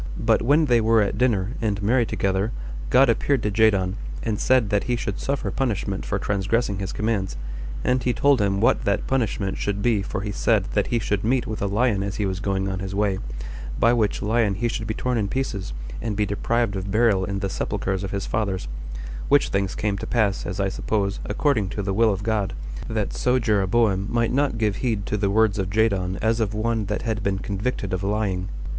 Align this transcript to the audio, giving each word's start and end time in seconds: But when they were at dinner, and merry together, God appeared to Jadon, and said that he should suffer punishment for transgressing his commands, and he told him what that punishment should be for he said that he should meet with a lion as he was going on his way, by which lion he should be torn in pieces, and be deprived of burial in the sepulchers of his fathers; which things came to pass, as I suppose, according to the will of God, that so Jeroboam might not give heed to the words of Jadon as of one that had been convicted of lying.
But 0.17 0.41
when 0.41 0.65
they 0.65 0.81
were 0.81 1.03
at 1.03 1.19
dinner, 1.19 1.51
and 1.61 1.79
merry 1.83 2.07
together, 2.07 2.51
God 2.89 3.07
appeared 3.07 3.43
to 3.43 3.51
Jadon, 3.51 3.97
and 4.23 4.39
said 4.39 4.71
that 4.71 4.85
he 4.85 4.95
should 4.95 5.19
suffer 5.19 5.51
punishment 5.51 6.07
for 6.07 6.17
transgressing 6.17 6.79
his 6.79 6.91
commands, 6.91 7.37
and 7.83 8.01
he 8.01 8.11
told 8.11 8.41
him 8.41 8.59
what 8.59 8.83
that 8.85 9.05
punishment 9.05 9.59
should 9.59 9.83
be 9.83 10.01
for 10.01 10.21
he 10.21 10.31
said 10.31 10.63
that 10.73 10.87
he 10.87 10.97
should 10.97 11.23
meet 11.23 11.45
with 11.45 11.61
a 11.61 11.67
lion 11.67 12.01
as 12.01 12.15
he 12.15 12.25
was 12.25 12.39
going 12.39 12.67
on 12.67 12.79
his 12.79 12.95
way, 12.95 13.19
by 13.79 13.93
which 13.93 14.23
lion 14.23 14.55
he 14.55 14.67
should 14.67 14.87
be 14.87 14.95
torn 14.95 15.19
in 15.19 15.27
pieces, 15.27 15.71
and 16.01 16.17
be 16.17 16.25
deprived 16.25 16.75
of 16.75 16.89
burial 16.89 17.23
in 17.23 17.37
the 17.37 17.47
sepulchers 17.47 18.03
of 18.03 18.09
his 18.09 18.25
fathers; 18.25 18.67
which 19.29 19.49
things 19.49 19.75
came 19.75 19.99
to 19.99 20.07
pass, 20.07 20.47
as 20.47 20.59
I 20.59 20.69
suppose, 20.69 21.19
according 21.25 21.69
to 21.77 21.83
the 21.83 21.93
will 21.93 22.11
of 22.11 22.23
God, 22.23 22.53
that 22.89 23.13
so 23.13 23.37
Jeroboam 23.37 24.07
might 24.09 24.33
not 24.33 24.57
give 24.57 24.77
heed 24.77 25.05
to 25.05 25.15
the 25.15 25.29
words 25.29 25.59
of 25.59 25.69
Jadon 25.69 26.17
as 26.23 26.39
of 26.39 26.55
one 26.55 26.85
that 26.85 27.03
had 27.03 27.21
been 27.21 27.37
convicted 27.37 27.93
of 27.93 28.01
lying. 28.01 28.49